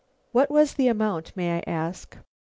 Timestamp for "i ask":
1.59-2.17